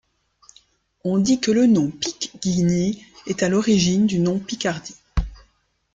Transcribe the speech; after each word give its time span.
On 1.03 1.19
dit 1.19 1.39
que 1.39 1.51
le 1.51 1.67
nom 1.67 1.91
Picquigny 1.91 3.05
est 3.27 3.43
à 3.43 3.49
l'origine 3.49 4.07
du 4.07 4.17
nom 4.17 4.39
Picardie. 4.39 4.95